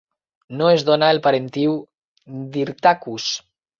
[0.61, 1.75] No es dona el parentiu
[2.57, 3.29] d'Hyrtacus.